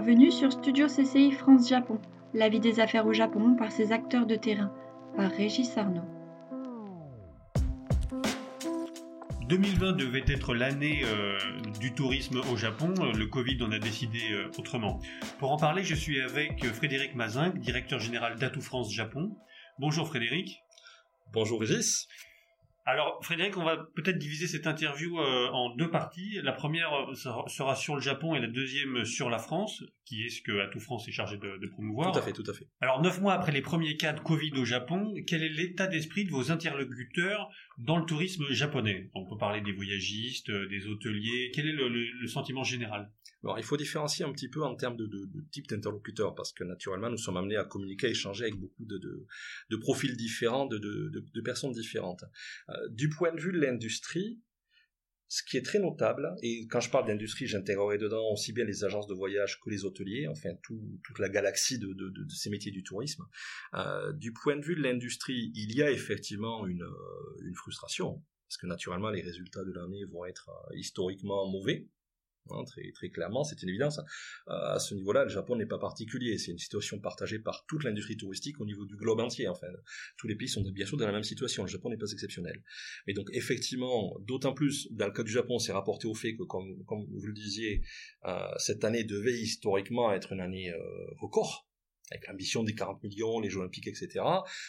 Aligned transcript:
Bienvenue 0.00 0.30
sur 0.30 0.52
Studio 0.52 0.86
CCI 0.86 1.32
France-Japon, 1.32 2.00
la 2.32 2.48
vie 2.48 2.60
des 2.60 2.78
affaires 2.78 3.04
au 3.04 3.12
Japon 3.12 3.56
par 3.56 3.72
ses 3.72 3.90
acteurs 3.90 4.26
de 4.26 4.36
terrain, 4.36 4.72
par 5.16 5.28
Régis 5.28 5.76
Arnaud. 5.76 6.04
2020 9.48 9.94
devait 9.94 10.22
être 10.28 10.54
l'année 10.54 11.00
euh, 11.02 11.36
du 11.80 11.94
tourisme 11.94 12.40
au 12.52 12.56
Japon. 12.56 12.94
Le 13.12 13.26
Covid 13.26 13.60
en 13.60 13.72
a 13.72 13.80
décidé 13.80 14.20
euh, 14.30 14.48
autrement. 14.56 15.00
Pour 15.40 15.50
en 15.50 15.56
parler, 15.56 15.82
je 15.82 15.96
suis 15.96 16.20
avec 16.20 16.64
Frédéric 16.66 17.16
Mazin, 17.16 17.50
directeur 17.50 17.98
général 17.98 18.38
d'Atout 18.38 18.62
France 18.62 18.94
Japon. 18.94 19.36
Bonjour 19.80 20.06
Frédéric. 20.06 20.62
Bonjour 21.32 21.58
Régis. 21.58 22.06
Alors 22.90 23.18
Frédéric, 23.22 23.58
on 23.58 23.64
va 23.64 23.76
peut-être 23.76 24.16
diviser 24.16 24.46
cette 24.46 24.66
interview 24.66 25.20
euh, 25.20 25.50
en 25.52 25.76
deux 25.76 25.90
parties. 25.90 26.40
La 26.42 26.52
première 26.52 26.90
euh, 26.94 27.14
sera 27.46 27.76
sur 27.76 27.94
le 27.94 28.00
Japon 28.00 28.34
et 28.34 28.40
la 28.40 28.46
deuxième 28.46 29.04
sur 29.04 29.28
la 29.28 29.36
France, 29.36 29.84
qui 30.06 30.24
est 30.24 30.30
ce 30.30 30.40
que 30.40 30.58
Atout 30.60 30.80
France 30.80 31.06
est 31.06 31.12
chargé 31.12 31.36
de, 31.36 31.66
promouvoir. 31.66 32.12
Tout 32.12 32.18
à 32.18 32.22
fait, 32.22 32.32
tout 32.32 32.50
à 32.50 32.54
fait. 32.54 32.66
Alors 32.80 33.02
neuf 33.02 33.20
mois 33.20 33.34
après 33.34 33.52
les 33.52 33.60
premiers 33.60 33.98
cas 33.98 34.14
de 34.14 34.20
Covid 34.20 34.52
au 34.56 34.64
Japon, 34.64 35.12
quel 35.26 35.42
est 35.42 35.50
l'état 35.50 35.86
d'esprit 35.86 36.24
de 36.24 36.30
vos 36.30 36.50
interlocuteurs 36.50 37.50
dans 37.78 37.96
le 37.96 38.04
tourisme 38.04 38.44
japonais 38.50 39.10
On 39.14 39.24
peut 39.24 39.38
parler 39.38 39.60
des 39.60 39.72
voyagistes, 39.72 40.50
euh, 40.50 40.68
des 40.68 40.86
hôteliers. 40.86 41.50
Quel 41.54 41.66
est 41.66 41.72
le 41.72 42.26
sentiment 42.26 42.64
général? 42.64 43.10
Alors, 43.44 43.58
il 43.58 43.64
faut 43.64 43.76
différencier 43.76 44.24
un 44.24 44.32
petit 44.32 44.48
peu 44.48 44.64
en 44.64 44.74
termes 44.74 44.96
de, 44.96 45.08
type 45.52 45.68
d'interlocuteur, 45.68 46.34
parce 46.34 46.52
que 46.52 46.64
naturellement, 46.64 47.08
nous 47.08 47.18
sommes 47.18 47.36
amenés 47.36 47.56
à 47.56 47.64
communiquer, 47.64 48.08
à 48.08 48.10
échanger 48.10 48.44
avec 48.44 48.56
beaucoup 48.56 48.84
de, 48.84 48.98
de 48.98 49.76
profils 49.76 50.16
différents, 50.16 50.66
de, 50.66 51.40
personnes 51.44 51.72
différentes. 51.72 52.24
Euh, 52.68 52.88
du 52.90 53.08
point 53.08 53.32
de 53.32 53.40
vue 53.40 53.52
de 53.52 53.60
l'industrie, 53.60 54.40
ce 55.28 55.42
qui 55.42 55.58
est 55.58 55.62
très 55.62 55.78
notable, 55.78 56.34
et 56.42 56.66
quand 56.68 56.80
je 56.80 56.90
parle 56.90 57.06
d'industrie, 57.06 57.46
j'intégrerai 57.46 57.98
dedans 57.98 58.32
aussi 58.32 58.52
bien 58.52 58.64
les 58.64 58.84
agences 58.84 59.06
de 59.06 59.14
voyage 59.14 59.60
que 59.60 59.68
les 59.68 59.84
hôteliers, 59.84 60.26
enfin 60.26 60.50
toute 60.62 61.18
la 61.18 61.28
galaxie 61.28 61.78
de, 61.78 61.94
ces 62.30 62.48
métiers 62.48 62.72
du 62.72 62.82
tourisme. 62.82 63.24
Euh, 63.74 64.12
du 64.12 64.32
point 64.32 64.56
de 64.56 64.64
vue 64.64 64.74
de 64.74 64.82
l'industrie, 64.82 65.52
il 65.54 65.74
y 65.74 65.82
a 65.82 65.90
effectivement 65.90 66.66
une, 66.66 66.82
euh, 66.82 67.42
une 67.44 67.54
frustration, 67.54 68.22
parce 68.48 68.56
que 68.56 68.66
naturellement 68.66 69.10
les 69.10 69.22
résultats 69.22 69.64
de 69.64 69.72
l'année 69.72 70.04
vont 70.04 70.24
être 70.24 70.50
historiquement 70.74 71.46
mauvais. 71.50 71.88
Hein, 72.52 72.64
très, 72.94 73.08
clairement, 73.10 73.44
c'est 73.44 73.62
une 73.62 73.68
évidence. 73.68 73.98
Euh, 74.48 74.74
à 74.74 74.78
ce 74.78 74.94
niveau-là, 74.94 75.24
le 75.24 75.30
Japon 75.30 75.56
n'est 75.56 75.66
pas 75.66 75.78
particulier. 75.78 76.38
C'est 76.38 76.52
une 76.52 76.58
situation 76.58 76.98
partagée 76.98 77.38
par 77.38 77.64
toute 77.66 77.84
l'industrie 77.84 78.16
touristique 78.16 78.60
au 78.60 78.66
niveau 78.66 78.84
du 78.84 78.96
globe 78.96 79.20
entier. 79.20 79.48
Enfin, 79.48 79.68
tous 80.16 80.26
les 80.26 80.34
pays 80.34 80.48
sont 80.48 80.62
bien 80.62 80.86
sûr 80.86 80.96
dans 80.96 81.06
la 81.06 81.12
même 81.12 81.22
situation. 81.22 81.64
Le 81.64 81.68
Japon 81.68 81.90
n'est 81.90 81.96
pas 81.96 82.10
exceptionnel. 82.10 82.62
Mais 83.06 83.14
donc, 83.14 83.28
effectivement, 83.32 84.16
d'autant 84.20 84.54
plus, 84.54 84.88
dans 84.92 85.06
le 85.06 85.12
cas 85.12 85.22
du 85.22 85.32
Japon, 85.32 85.58
c'est 85.58 85.72
rapporté 85.72 86.06
au 86.06 86.14
fait 86.14 86.34
que, 86.34 86.42
comme, 86.42 86.84
comme 86.84 87.06
vous 87.10 87.26
le 87.26 87.32
disiez, 87.32 87.82
euh, 88.24 88.48
cette 88.58 88.84
année 88.84 89.04
devait 89.04 89.38
historiquement 89.38 90.12
être 90.12 90.32
une 90.32 90.40
année 90.40 90.70
euh, 90.70 90.78
record 91.20 91.67
avec 92.10 92.26
l'ambition 92.26 92.62
des 92.62 92.74
40 92.74 93.02
millions, 93.02 93.40
les 93.40 93.50
Jeux 93.50 93.60
Olympiques, 93.60 93.86
etc. 93.86 94.24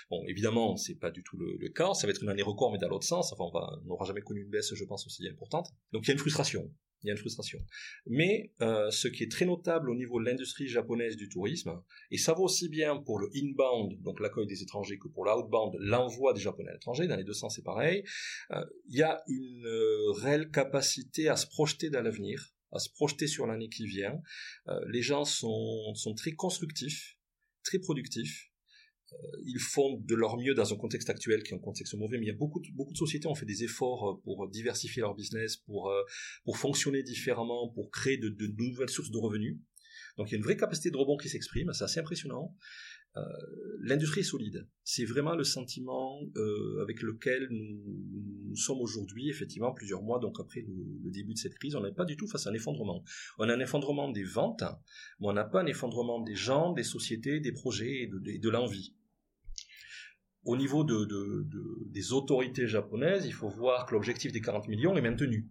Bon, 0.09 0.23
évidemment, 0.27 0.77
c'est 0.77 0.95
pas 0.95 1.11
du 1.11 1.23
tout 1.23 1.37
le, 1.37 1.69
cas. 1.69 1.93
Ça 1.93 2.07
va 2.07 2.11
être 2.11 2.23
une 2.23 2.29
année 2.29 2.41
record, 2.41 2.71
mais 2.71 2.77
dans 2.77 2.89
l'autre 2.89 3.05
sens. 3.05 3.33
Enfin, 3.33 3.45
on 3.53 3.87
n'aura 3.87 4.05
jamais 4.05 4.21
connu 4.21 4.41
une 4.41 4.49
baisse, 4.49 4.73
je 4.73 4.83
pense, 4.83 5.05
aussi 5.05 5.27
importante. 5.27 5.69
Donc, 5.91 6.03
il 6.05 6.07
y 6.07 6.11
a 6.11 6.13
une 6.13 6.19
frustration 6.19 6.69
il 7.03 7.07
y 7.07 7.09
a 7.09 7.13
une 7.13 7.19
frustration. 7.19 7.59
Mais 8.05 8.53
euh, 8.61 8.91
ce 8.91 9.07
qui 9.07 9.23
est 9.23 9.31
très 9.31 9.45
notable 9.45 9.89
au 9.89 9.95
niveau 9.95 10.19
de 10.19 10.25
l'industrie 10.25 10.67
japonaise 10.67 11.15
du 11.15 11.29
tourisme, 11.29 11.81
et 12.11 12.17
ça 12.17 12.33
vaut 12.33 12.43
aussi 12.43 12.69
bien 12.69 12.97
pour 12.97 13.19
le 13.19 13.29
inbound, 13.35 14.01
donc 14.01 14.19
l'accueil 14.19 14.47
des 14.47 14.61
étrangers, 14.61 14.97
que 14.97 15.07
pour 15.07 15.25
l'outbound, 15.25 15.75
l'envoi 15.79 16.33
des 16.33 16.41
Japonais 16.41 16.69
à 16.69 16.73
l'étranger, 16.73 17.07
dans 17.07 17.15
les 17.15 17.23
deux 17.23 17.33
sens 17.33 17.55
c'est 17.55 17.63
pareil, 17.63 18.03
euh, 18.51 18.63
il 18.87 18.97
y 18.97 19.03
a 19.03 19.21
une 19.27 19.65
euh, 19.65 20.11
réelle 20.11 20.49
capacité 20.51 21.29
à 21.29 21.35
se 21.35 21.47
projeter 21.47 21.89
dans 21.89 22.01
l'avenir, 22.01 22.53
à 22.71 22.79
se 22.79 22.89
projeter 22.89 23.27
sur 23.27 23.47
l'année 23.47 23.69
qui 23.69 23.87
vient. 23.87 24.21
les 24.87 25.01
gens 25.01 25.25
sont, 25.25 25.95
sont 25.95 26.13
très 26.13 26.33
constructifs, 26.33 27.17
très 27.69 27.79
productifs, 27.79 28.49
euh, 29.13 29.15
ils 29.45 29.59
font 29.59 29.99
de 29.99 30.15
leur 30.15 30.37
mieux 30.37 30.55
dans 30.55 30.73
un 30.73 30.77
contexte 30.77 31.09
actuel 31.09 31.43
qui 31.43 31.53
est 31.53 31.55
un 31.55 31.59
contexte 31.59 31.93
mauvais, 31.95 32.17
mais 32.17 32.25
il 32.25 32.29
y 32.29 32.31
a 32.31 32.37
beaucoup 32.37 32.59
de, 32.59 32.67
beaucoup 32.73 32.93
de 32.93 32.97
sociétés 32.97 33.27
ont 33.27 33.35
fait 33.35 33.45
des 33.45 33.63
efforts 33.63 34.09
euh, 34.09 34.21
pour 34.23 34.47
diversifier 34.49 35.01
leur 35.01 35.15
business, 35.15 35.57
pour, 35.57 35.89
euh, 35.89 36.03
fonctionner 36.53 37.03
différemment, 37.03 37.69
pour 37.69 37.91
créer 37.91 38.17
de, 38.17 38.33
nouvelles 38.57 38.89
sources 38.89 39.11
de 39.11 39.17
revenus. 39.17 39.57
Donc 40.17 40.29
il 40.29 40.31
y 40.31 40.35
a 40.35 40.37
une 40.37 40.43
vraie 40.43 40.57
capacité 40.57 40.89
de 40.89 40.97
rebond 40.97 41.17
qui 41.17 41.29
s'exprime, 41.29 41.71
c'est 41.73 41.83
assez 41.83 41.99
impressionnant. 41.99 42.55
Euh, 43.17 43.21
L'industrie 43.81 44.21
est 44.21 44.23
solide. 44.23 44.67
C'est 44.83 45.05
vraiment 45.05 45.35
le 45.35 45.43
sentiment 45.43 46.19
euh, 46.35 46.81
avec 46.81 47.01
lequel 47.01 47.47
nous, 47.49 48.55
sommes 48.55 48.81
aujourd'hui, 48.81 49.29
effectivement, 49.29 49.71
plusieurs 49.73 50.01
mois 50.01 50.19
donc 50.19 50.39
après 50.39 50.61
le, 50.61 51.11
début 51.11 51.33
de 51.33 51.37
cette 51.37 51.55
crise. 51.55 51.75
On 51.75 51.81
n'est 51.81 51.93
pas 51.93 52.05
du 52.05 52.17
tout 52.17 52.27
face 52.27 52.45
à 52.45 52.49
un 52.49 52.53
effondrement. 52.53 53.03
On 53.37 53.47
a 53.47 53.53
un 53.53 53.59
effondrement 53.59 54.09
des 54.11 54.23
ventes, 54.23 54.63
mais 55.19 55.27
on 55.27 55.33
n'a 55.33 55.45
pas 55.45 55.61
un 55.61 55.65
effondrement 55.65 56.19
des 56.21 56.35
gens, 56.35 56.73
des 56.73 56.83
sociétés, 56.83 57.39
des 57.39 57.51
projets 57.51 58.03
et 58.03 58.07
de, 58.07 58.49
l'envie 58.49 58.95
au 60.45 60.57
niveau 60.57 60.83
de, 60.83 61.45
des 61.85 62.11
autorités 62.13 62.65
japonaises, 62.65 63.25
il 63.25 63.33
faut 63.33 63.49
voir 63.49 63.85
que 63.85 63.93
l'objectif 63.93 64.31
des 64.31 64.41
40 64.41 64.67
millions 64.67 64.95
est 64.95 65.01
maintenu. 65.01 65.47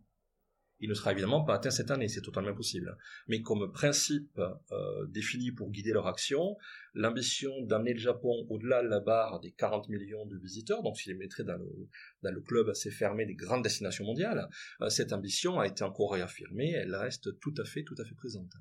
Il 0.80 0.88
ne 0.88 0.94
sera 0.94 1.12
évidemment 1.12 1.44
pas 1.44 1.54
atteint 1.54 1.70
cette 1.70 1.90
année, 1.90 2.08
c'est 2.08 2.20
totalement 2.20 2.50
impossible. 2.50 2.96
Mais 3.26 3.42
comme 3.42 3.72
principe 3.72 4.38
euh, 4.38 5.06
défini 5.08 5.50
pour 5.50 5.70
guider 5.70 5.92
leur 5.92 6.06
action, 6.06 6.56
l'ambition 6.94 7.50
d'amener 7.62 7.94
le 7.94 7.98
Japon 7.98 8.46
au-delà 8.48 8.82
de 8.82 8.88
la 8.88 9.00
barre 9.00 9.40
des 9.40 9.50
40 9.50 9.88
millions 9.88 10.24
de 10.26 10.38
visiteurs, 10.38 10.82
donc 10.82 10.96
s'il 10.96 11.12
les 11.12 11.18
mettrait 11.18 11.44
dans 11.44 11.56
le, 11.56 11.88
dans 12.22 12.30
le 12.30 12.40
club 12.40 12.68
assez 12.68 12.90
fermé 12.90 13.26
des 13.26 13.34
grandes 13.34 13.64
destinations 13.64 14.04
mondiales, 14.04 14.48
euh, 14.80 14.88
cette 14.88 15.12
ambition 15.12 15.58
a 15.58 15.66
été 15.66 15.82
encore 15.82 16.12
réaffirmée, 16.12 16.70
elle 16.70 16.94
reste 16.94 17.38
tout 17.40 17.54
à 17.58 17.64
fait, 17.64 17.82
tout 17.82 17.96
à 17.98 18.04
fait 18.04 18.14
présente. 18.14 18.52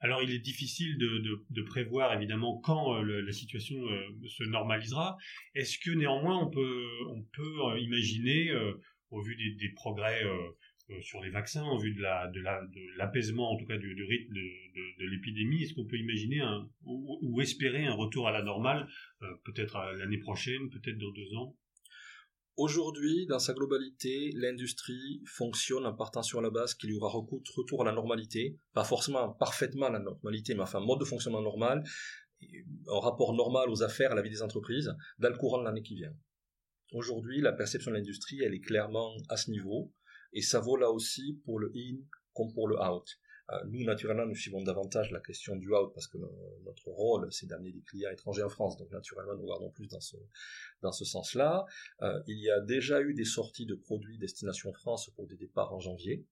Alors 0.00 0.22
il 0.22 0.30
est 0.30 0.38
difficile 0.38 0.96
de, 0.96 1.62
prévoir 1.62 2.14
évidemment 2.14 2.60
quand 2.60 2.94
euh, 2.94 3.20
la 3.20 3.32
situation 3.32 3.76
se 4.26 4.44
normalisera. 4.44 5.18
Est-ce 5.54 5.76
que 5.78 5.90
néanmoins 5.90 6.38
on 6.38 6.48
peut, 6.48 6.86
on 7.08 7.22
peut 7.22 7.80
imaginer, 7.80 8.52
au 9.10 9.20
vu 9.20 9.36
des, 9.36 9.68
progrès 9.70 10.22
sur 11.02 11.20
les 11.20 11.30
vaccins, 11.30 11.66
au 11.66 11.78
vu 11.78 11.94
de 11.94 12.00
la 12.02 12.28
de 12.28 12.96
l'apaisement 12.96 13.52
en 13.52 13.56
tout 13.56 13.66
cas 13.66 13.76
du, 13.76 14.04
rythme 14.04 14.34
de, 14.34 15.06
l'épidémie, 15.06 15.62
est-ce 15.62 15.74
qu'on 15.74 15.86
peut 15.86 15.98
imaginer 15.98 16.40
ou, 16.84 17.40
espérer 17.40 17.86
un 17.86 17.94
retour 17.94 18.26
à 18.28 18.32
la 18.32 18.42
normale, 18.42 18.88
peut-être 19.44 19.78
l'année 19.98 20.18
prochaine, 20.18 20.70
peut-être 20.70 20.98
dans 20.98 21.12
deux 21.12 21.34
ans? 21.34 21.56
Aujourd'hui, 22.58 23.26
dans 23.26 23.38
sa 23.38 23.54
globalité, 23.54 24.32
l'industrie 24.34 25.22
fonctionne 25.26 25.86
en 25.86 25.94
partant 25.94 26.24
sur 26.24 26.40
la 26.40 26.50
base 26.50 26.74
qu'il 26.74 26.90
y 26.90 26.94
aura 26.94 27.08
retour 27.08 27.82
à 27.82 27.84
la 27.84 27.92
normalité, 27.92 28.58
pas 28.74 28.82
forcément 28.82 29.30
parfaitement 29.30 29.86
à 29.86 29.90
la 29.90 30.00
normalité, 30.00 30.56
mais 30.56 30.62
enfin 30.62 30.80
mode 30.80 30.98
de 30.98 31.04
fonctionnement 31.04 31.40
normal, 31.40 31.84
un 32.42 32.98
rapport 32.98 33.32
normal 33.34 33.70
aux 33.70 33.84
affaires, 33.84 34.10
à 34.10 34.16
la 34.16 34.22
vie 34.22 34.30
des 34.30 34.42
entreprises, 34.42 34.92
dans 35.20 35.28
le 35.28 35.36
courant 35.36 35.60
de 35.60 35.66
l'année 35.66 35.82
qui 35.82 35.94
vient. 35.94 36.12
Aujourd'hui, 36.92 37.40
la 37.40 37.52
perception 37.52 37.92
de 37.92 37.96
l'industrie, 37.96 38.40
elle 38.42 38.54
est 38.54 38.60
clairement 38.60 39.14
à 39.28 39.36
ce 39.36 39.52
niveau, 39.52 39.92
et 40.32 40.42
ça 40.42 40.60
vaut 40.60 40.76
là 40.76 40.90
aussi 40.90 41.40
pour 41.44 41.58
le 41.58 41.72
in 41.74 41.98
comme 42.34 42.52
pour 42.52 42.68
le 42.68 42.76
out. 42.80 43.18
Euh, 43.50 43.56
nous, 43.68 43.82
naturellement, 43.84 44.26
nous 44.26 44.34
suivons 44.34 44.62
davantage 44.62 45.10
la 45.10 45.20
question 45.20 45.56
du 45.56 45.72
out 45.72 45.92
parce 45.94 46.06
que 46.06 46.18
notre 46.64 46.88
rôle, 46.88 47.32
c'est 47.32 47.46
d'amener 47.46 47.72
des 47.72 47.80
clients 47.80 48.10
étrangers 48.10 48.42
en 48.42 48.50
France. 48.50 48.76
Donc, 48.76 48.90
naturellement, 48.90 49.34
nous 49.34 49.46
regardons 49.46 49.70
plus 49.70 49.88
dans 49.88 50.00
ce, 50.00 50.16
dans 50.82 50.92
ce 50.92 51.04
sens-là. 51.04 51.64
Euh, 52.02 52.22
il 52.26 52.38
y 52.38 52.50
a 52.50 52.60
déjà 52.60 53.00
eu 53.00 53.14
des 53.14 53.24
sorties 53.24 53.64
de 53.64 53.74
produits 53.74 54.18
destination 54.18 54.72
France 54.72 55.10
pour 55.16 55.26
des 55.26 55.36
départs 55.36 55.72
en 55.72 55.80
janvier. 55.80 56.26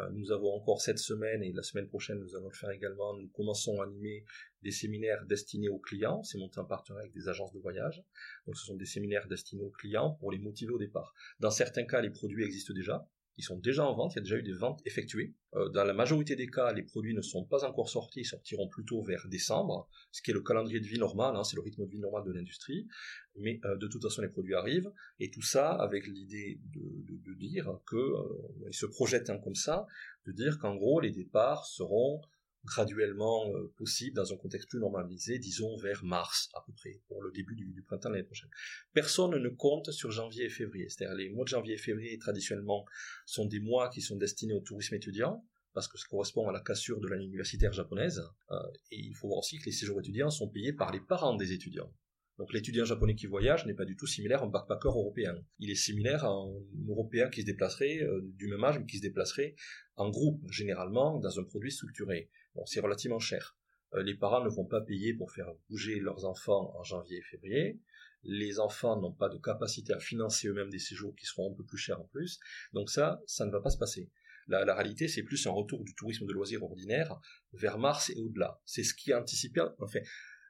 Euh, 0.00 0.08
nous 0.12 0.32
avons 0.32 0.54
encore 0.54 0.80
cette 0.80 0.98
semaine 0.98 1.42
et 1.42 1.52
la 1.52 1.62
semaine 1.62 1.88
prochaine, 1.88 2.18
nous 2.18 2.34
allons 2.34 2.48
le 2.48 2.54
faire 2.54 2.70
également. 2.70 3.14
Nous 3.14 3.28
commençons 3.28 3.82
à 3.82 3.84
animer 3.84 4.24
des 4.62 4.70
séminaires 4.70 5.26
destinés 5.26 5.68
aux 5.68 5.78
clients. 5.78 6.22
C'est 6.22 6.38
monté 6.38 6.60
en 6.60 6.64
partenariat 6.64 7.02
avec 7.02 7.14
des 7.14 7.28
agences 7.28 7.52
de 7.52 7.58
voyage. 7.58 8.02
Donc, 8.46 8.56
ce 8.56 8.64
sont 8.64 8.76
des 8.76 8.86
séminaires 8.86 9.28
destinés 9.28 9.64
aux 9.64 9.70
clients 9.70 10.12
pour 10.12 10.32
les 10.32 10.38
motiver 10.38 10.72
au 10.72 10.78
départ. 10.78 11.12
Dans 11.40 11.50
certains 11.50 11.84
cas, 11.84 12.00
les 12.00 12.10
produits 12.10 12.44
existent 12.44 12.72
déjà 12.72 13.06
ils 13.38 13.44
sont 13.44 13.56
déjà 13.56 13.86
en 13.86 13.94
vente, 13.94 14.14
il 14.14 14.16
y 14.16 14.18
a 14.18 14.22
déjà 14.22 14.36
eu 14.36 14.42
des 14.42 14.52
ventes 14.52 14.80
effectuées. 14.84 15.34
Euh, 15.54 15.68
dans 15.70 15.84
la 15.84 15.94
majorité 15.94 16.34
des 16.34 16.48
cas, 16.48 16.72
les 16.72 16.82
produits 16.82 17.14
ne 17.14 17.22
sont 17.22 17.44
pas 17.44 17.64
encore 17.64 17.88
sortis, 17.88 18.20
ils 18.20 18.26
sortiront 18.26 18.68
plutôt 18.68 19.02
vers 19.02 19.28
décembre, 19.28 19.88
ce 20.10 20.20
qui 20.22 20.32
est 20.32 20.34
le 20.34 20.42
calendrier 20.42 20.80
de 20.80 20.86
vie 20.86 20.98
normal, 20.98 21.36
hein, 21.36 21.44
c'est 21.44 21.56
le 21.56 21.62
rythme 21.62 21.86
de 21.86 21.90
vie 21.90 22.00
normal 22.00 22.24
de 22.24 22.32
l'industrie. 22.32 22.88
Mais 23.36 23.60
euh, 23.64 23.76
de 23.76 23.86
toute 23.86 24.02
façon, 24.02 24.22
les 24.22 24.28
produits 24.28 24.54
arrivent, 24.54 24.90
et 25.20 25.30
tout 25.30 25.42
ça 25.42 25.70
avec 25.70 26.06
l'idée 26.08 26.60
de, 26.74 27.34
dire 27.34 27.78
que, 27.86 27.96
euh, 27.96 28.72
se 28.72 28.86
projettent 28.86 29.30
comme 29.44 29.54
ça, 29.54 29.86
de 30.26 30.32
dire 30.32 30.58
qu'en 30.58 30.74
gros, 30.74 30.98
les 31.00 31.12
départs 31.12 31.64
seront 31.64 32.20
graduellement 32.68 33.50
euh, 33.54 33.72
possible 33.76 34.16
dans 34.16 34.32
un 34.32 34.36
contexte 34.36 34.68
plus 34.68 34.78
normalisé, 34.78 35.38
disons 35.38 35.76
vers 35.76 36.04
mars 36.04 36.48
à 36.54 36.62
peu 36.66 36.72
près, 36.72 37.00
pour 37.08 37.22
le 37.22 37.30
début 37.32 37.54
du, 37.54 37.82
printemps 37.82 38.10
de 38.10 38.14
l'année 38.14 38.26
prochaine. 38.26 38.50
Personne 38.92 39.36
ne 39.36 39.48
compte 39.48 39.90
sur 39.90 40.10
janvier 40.10 40.44
et 40.44 40.50
février, 40.50 40.88
c'est-à-dire 40.88 41.16
les 41.16 41.30
mois 41.30 41.44
de 41.44 41.48
janvier 41.48 41.74
et 41.74 41.78
février 41.78 42.18
traditionnellement 42.18 42.84
sont 43.26 43.46
des 43.46 43.60
mois 43.60 43.88
qui 43.88 44.00
sont 44.00 44.16
destinés 44.16 44.54
au 44.54 44.60
tourisme 44.60 44.94
étudiant, 44.94 45.44
parce 45.72 45.88
que 45.88 45.98
ça 45.98 46.06
correspond 46.08 46.48
à 46.48 46.52
la 46.52 46.60
cassure 46.60 47.00
de 47.00 47.08
l'année 47.08 47.24
universitaire 47.24 47.72
japonaise, 47.72 48.22
euh, 48.50 48.56
et 48.90 48.98
il 48.98 49.14
faut 49.14 49.28
voir 49.28 49.38
aussi 49.38 49.58
que 49.58 49.66
les 49.66 49.72
séjours 49.72 50.00
étudiants 50.00 50.30
sont 50.30 50.48
payés 50.48 50.72
par 50.72 50.92
les 50.92 51.00
parents 51.00 51.36
des 51.36 51.52
étudiants. 51.52 51.92
Donc 52.38 52.52
l'étudiant 52.52 52.84
japonais 52.84 53.16
qui 53.16 53.26
voyage 53.26 53.66
n'est 53.66 53.74
pas 53.74 53.84
du 53.84 53.96
tout 53.96 54.06
similaire 54.06 54.42
à 54.42 54.46
un 54.46 54.48
backpacker 54.48 54.88
européen. 54.88 55.34
Il 55.58 55.70
est 55.70 55.74
similaire 55.74 56.24
à 56.24 56.28
un 56.28 56.54
Européen 56.88 57.28
qui 57.30 57.40
se 57.40 57.46
déplacerait 57.46 57.98
euh, 58.02 58.20
du 58.36 58.46
même 58.46 58.62
âge, 58.62 58.78
mais 58.78 58.86
qui 58.86 58.98
se 58.98 59.02
déplacerait 59.02 59.56
en 59.96 60.08
groupe, 60.08 60.40
généralement, 60.50 61.18
dans 61.18 61.40
un 61.40 61.42
produit 61.42 61.72
structuré. 61.72 62.30
Bon, 62.54 62.64
c'est 62.66 62.80
relativement 62.80 63.18
cher. 63.18 63.56
les 63.94 64.14
parents 64.14 64.44
ne 64.44 64.50
vont 64.50 64.66
pas 64.66 64.80
payer 64.80 65.14
pour 65.14 65.32
faire 65.32 65.48
bouger 65.70 65.98
leurs 66.00 66.24
enfants 66.24 66.74
en 66.76 66.82
janvier 66.82 67.18
et 67.18 67.22
février. 67.22 67.80
Les 68.24 68.58
enfants 68.58 69.00
n'ont 69.00 69.12
pas 69.12 69.28
de 69.28 69.38
capacité 69.38 69.92
à 69.92 70.00
financer 70.00 70.48
eux-mêmes 70.48 70.70
des 70.70 70.78
séjours 70.78 71.14
qui 71.16 71.24
seront 71.24 71.52
un 71.52 71.54
peu 71.56 71.64
plus 71.64 71.78
chers 71.78 72.00
en 72.00 72.06
plus. 72.06 72.38
Donc 72.72 72.90
ça, 72.90 73.20
ça 73.26 73.46
ne 73.46 73.50
va 73.50 73.60
pas 73.60 73.70
se 73.70 73.78
passer. 73.78 74.10
La, 74.48 74.74
réalité, 74.74 75.08
c'est 75.08 75.22
plus 75.22 75.46
un 75.46 75.50
retour 75.50 75.84
du 75.84 75.94
tourisme 75.94 76.26
de 76.26 76.32
loisirs 76.32 76.62
ordinaire 76.62 77.20
vers 77.52 77.78
mars 77.78 78.10
et 78.10 78.20
au-delà. 78.20 78.60
C'est 78.64 78.82
ce 78.82 78.94
qui 78.94 79.10
est 79.10 79.14
anticipé, 79.14 79.62
enfin, 79.78 80.00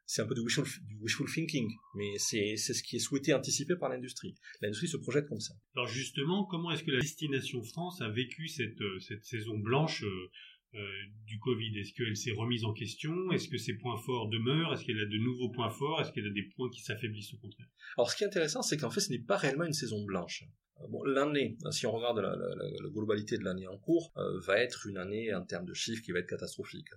c'est 0.07 0.23
un 0.23 0.27
peu 0.27 0.35
du 0.35 0.41
wishful, 0.41 1.31
thinking, 1.31 1.69
mais 1.97 2.17
c'est 2.19 2.57
ce 2.57 2.83
qui 2.83 2.97
est 2.97 3.01
souhaité 3.01 3.35
anticiper 3.35 3.77
par 3.77 3.91
l'industrie. 3.91 4.37
L'industrie 4.63 4.89
se 4.89 4.97
projette 4.97 5.29
comme 5.29 5.41
ça. 5.41 5.53
Alors 5.75 5.89
justement, 5.89 6.47
comment 6.47 6.71
est-ce 6.71 6.85
que 6.85 6.93
la 6.93 7.01
destination 7.01 7.63
France 7.63 8.01
a 8.01 8.09
vécu 8.09 8.49
cette, 8.49 8.81
euh, 8.81 8.99
cette 9.01 9.25
saison 9.25 9.59
blanche 9.59 10.05
euh, 10.05 10.07
euh, 10.07 10.31
du 11.27 11.39
Covid 11.39 11.79
Est-ce 11.79 11.93
qu'elle 11.95 12.17
s'est 12.17 12.33
remise 12.33 12.65
en 12.65 12.73
question? 12.73 13.31
Est-ce 13.33 13.49
que 13.49 13.59
ses 13.59 13.75
points 13.75 13.97
forts 13.99 14.29
demeurent? 14.29 14.75
Est-ce 14.75 14.85
qu'elle 14.85 15.01
a 15.01 15.07
de 15.07 15.19
nouveaux 15.19 15.51
points 15.51 15.71
forts? 15.71 16.01
Est-ce 16.01 16.13
qu'elle 16.13 16.27
a 16.27 16.31
des 16.31 16.49
points 16.57 16.71
qui 16.71 16.81
s'affaiblissent 16.81 17.33
au 17.35 17.39
contraire? 17.39 17.69
Alors 17.97 18.11
ce 18.11 18.17
qui 18.17 18.25
est 18.25 18.27
intéressant, 18.27 18.63
c'est 18.63 18.77
qu'en 18.77 18.91
fait, 18.91 19.01
ce 19.01 19.11
n'est 19.11 19.19
pas 19.19 19.37
réellement 19.37 19.65
une 19.65 19.73
saison 19.73 20.05
blanche. 20.05 20.45
Bon, 20.91 21.03
l'année, 21.05 21.57
si 21.71 21.87
on 21.87 21.93
regarde 21.93 22.19
la, 22.19 22.89
globalité 22.91 23.39
de 23.39 23.45
l'année 23.45 23.67
en 23.67 23.79
cours, 23.79 24.13
va 24.47 24.59
être 24.59 24.87
une 24.87 24.99
année 24.99 25.35
en 25.35 25.43
termes 25.43 25.67
de 25.67 25.75
chiffres 25.75 26.03
qui 26.03 26.13
va 26.13 26.21
être 26.21 26.29
catastrophique. 26.29 26.89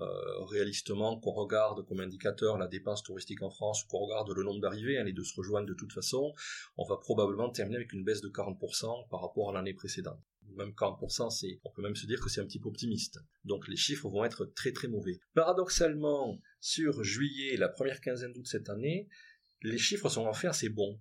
Euh, 0.00 0.44
réalistement 0.44 1.20
qu'on 1.20 1.32
regarde 1.32 1.84
comme 1.86 2.00
indicateur 2.00 2.56
la 2.56 2.68
dépense 2.68 3.02
touristique 3.02 3.42
en 3.42 3.50
France 3.50 3.84
qu'on 3.84 3.98
regarde 3.98 4.30
le 4.34 4.42
nombre 4.42 4.60
d'arrivées, 4.60 4.98
hein, 4.98 5.04
les 5.04 5.12
deux 5.12 5.24
se 5.24 5.34
rejoignent 5.36 5.66
de 5.66 5.74
toute 5.74 5.92
façon, 5.92 6.32
on 6.78 6.86
va 6.86 6.96
probablement 6.96 7.50
terminer 7.50 7.76
avec 7.76 7.92
une 7.92 8.02
baisse 8.02 8.22
de 8.22 8.28
40% 8.28 9.08
par 9.10 9.20
rapport 9.20 9.50
à 9.50 9.52
l'année 9.52 9.74
précédente. 9.74 10.18
Même 10.56 10.70
40%, 10.70 11.30
c'est, 11.30 11.60
on 11.64 11.70
peut 11.70 11.82
même 11.82 11.96
se 11.96 12.06
dire 12.06 12.20
que 12.20 12.28
c'est 12.28 12.40
un 12.40 12.46
petit 12.46 12.60
peu 12.60 12.68
optimiste. 12.68 13.18
Donc 13.44 13.68
les 13.68 13.76
chiffres 13.76 14.08
vont 14.08 14.24
être 14.24 14.44
très 14.44 14.72
très 14.72 14.88
mauvais. 14.88 15.20
Paradoxalement, 15.34 16.40
sur 16.60 17.02
juillet, 17.04 17.56
la 17.56 17.68
première 17.68 18.00
quinzaine 18.00 18.32
d'août 18.32 18.46
cette 18.46 18.68
année, 18.68 19.08
les 19.62 19.78
chiffres 19.78 20.08
sont 20.08 20.26
en 20.26 20.32
fait 20.32 20.48
assez 20.48 20.68
bons 20.68 21.00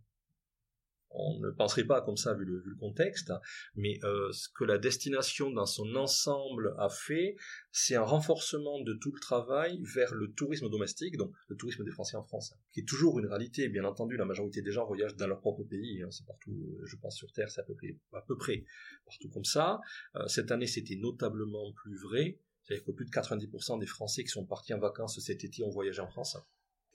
on 1.12 1.40
ne 1.40 1.50
penserait 1.50 1.86
pas 1.86 2.02
comme 2.02 2.18
ça 2.18 2.34
vu 2.34 2.46
le, 2.46 2.60
vu 2.60 2.70
le 2.70 2.76
contexte, 2.76 3.32
mais 3.76 4.00
euh, 4.04 4.32
ce 4.32 4.48
que 4.50 4.64
la 4.64 4.78
destination 4.78 5.52
dans 5.52 5.66
son 5.66 5.96
ensemble 5.96 6.76
a 6.78 6.90
fait, 6.90 7.36
c'est 7.72 7.96
un 7.96 8.04
renforcement 8.04 8.82
de 8.82 8.94
tout 8.94 9.12
le 9.12 9.20
travail 9.20 9.82
vers 9.84 10.14
le 10.14 10.32
tourisme 10.34 10.70
domestique, 10.70 11.18
donc 11.18 11.34
le 11.48 11.56
tourisme 11.56 11.84
des 11.84 11.92
Français 11.92 12.18
en 12.18 12.24
France, 12.24 12.54
qui 12.72 12.82
est 12.82 12.88
toujours 12.88 13.20
une 13.20 13.26
réalité. 13.26 13.70
Bien 13.70 13.86
entendu, 13.86 14.18
la 14.18 14.26
majorité 14.26 14.62
des 14.62 14.72
gens 14.72 14.86
voyagent 14.86 15.16
dans 15.16 15.28
leur 15.28 15.40
propre 15.40 15.64
pays, 15.64 16.04
hein, 16.04 16.12
c'est 16.12 16.26
partout, 16.26 16.78
je 16.84 16.96
pense 16.98 17.16
sur 17.16 17.32
Terre, 17.32 17.50
c'est 17.50 17.62
à 17.62 17.64
peu 17.64 18.38
près, 18.38 18.66
partout 19.06 19.30
comme 19.30 19.46
ça. 19.46 19.80
Euh, 20.16 20.28
cette 20.28 20.52
année, 20.52 20.68
c'était 20.68 20.96
notablement 20.96 21.74
plus 21.74 21.98
vrai, 21.98 22.40
c'est-à-dire 22.64 22.86
que 22.86 22.92
plus 22.92 23.06
de 23.06 23.12
90% 23.12 23.80
des 23.80 23.88
Français 23.88 24.24
qui 24.24 24.30
sont 24.30 24.46
partis 24.46 24.74
en 24.74 24.80
vacances 24.80 25.20
cet 25.20 25.44
été 25.44 25.64
ont 25.64 25.70
voyagé 25.70 26.02
en 26.02 26.08
France. 26.08 26.38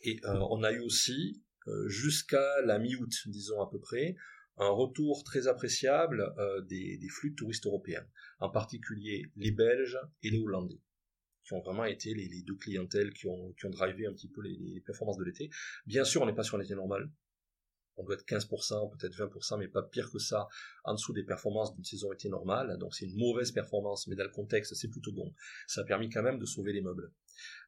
Et 0.02 0.20
euh, 0.24 0.38
on 0.50 0.62
a 0.62 0.70
eu 0.72 0.80
aussi 0.80 1.42
euh, 1.42 1.53
jusqu'à 1.86 2.60
la 2.64 2.78
mi-août, 2.78 3.12
disons 3.26 3.60
à 3.60 3.70
peu 3.70 3.78
près, 3.80 4.16
un 4.56 4.68
retour 4.68 5.24
très 5.24 5.46
appréciable 5.48 6.32
euh, 6.38 6.60
des, 6.62 6.98
flux 7.08 7.30
de 7.30 7.34
touristes 7.34 7.66
européens, 7.66 8.06
en 8.38 8.50
particulier 8.50 9.32
les 9.36 9.50
Belges 9.50 9.98
et 10.22 10.30
les 10.30 10.38
Hollandais, 10.38 10.80
qui 11.44 11.54
ont 11.54 11.60
vraiment 11.60 11.84
été 11.84 12.14
les, 12.14 12.42
deux 12.42 12.56
clientèles 12.56 13.12
qui 13.12 13.26
ont, 13.26 13.52
qui 13.58 13.66
ont 13.66 13.70
drivé 13.70 14.06
un 14.06 14.12
petit 14.12 14.28
peu 14.28 14.42
les, 14.42 14.56
les 14.56 14.80
performances 14.80 15.18
de 15.18 15.24
l'été. 15.24 15.50
Bien 15.86 16.04
sûr, 16.04 16.22
on 16.22 16.26
n'est 16.26 16.34
pas 16.34 16.44
sur 16.44 16.58
l'été 16.58 16.74
normal, 16.74 17.10
on 17.96 18.04
doit 18.04 18.14
être 18.14 18.26
15%, 18.26 18.96
peut-être 18.96 19.14
20%, 19.14 19.58
mais 19.58 19.68
pas 19.68 19.82
pire 19.82 20.10
que 20.10 20.18
ça, 20.18 20.48
en 20.84 20.94
dessous 20.94 21.12
des 21.12 21.24
performances 21.24 21.74
d'une 21.74 21.84
saison 21.84 22.12
été 22.12 22.28
normale. 22.28 22.76
Donc 22.78 22.94
c'est 22.94 23.06
une 23.06 23.16
mauvaise 23.16 23.52
performance, 23.52 24.06
mais 24.06 24.16
dans 24.16 24.24
le 24.24 24.30
contexte, 24.30 24.74
c'est 24.74 24.88
plutôt 24.88 25.12
bon. 25.12 25.32
Ça 25.66 25.82
a 25.82 25.84
permis 25.84 26.08
quand 26.10 26.22
même 26.22 26.38
de 26.38 26.46
sauver 26.46 26.72
les 26.72 26.80
meubles. 26.80 27.12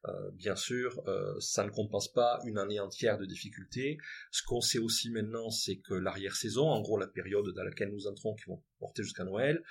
Euh, 0.07 0.31
bien 0.33 0.57
sûr, 0.57 1.03
euh, 1.09 1.35
ça 1.41 1.65
ne 1.65 1.71
compense 1.71 2.13
pas 2.13 2.41
une 2.45 2.59
année 2.59 2.79
entière 2.81 3.19
de 3.19 3.27
difficultés. 3.27 3.99
Ce 4.31 4.43
qu'on 4.43 4.61
sait 4.61 4.79
aussi 4.79 5.11
maintenant, 5.11 5.51
c'est 5.51 5.77
que 5.79 5.95
l'arrière-saison, 5.95 6.69
en 6.69 6.81
gros 6.81 6.99
la 6.99 7.09
période 7.09 7.49
dans 7.55 7.65
laquelle 7.65 7.91
nous 7.91 8.07
entrons, 8.07 8.35
qui 8.35 8.45
vont 8.45 8.63
porter 8.79 9.03
jusqu'à 9.03 9.25
Noël, 9.25 9.63